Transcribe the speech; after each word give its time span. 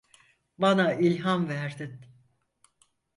Bana 0.57 0.93
ilham 0.93 1.49
verdin. 1.49 2.05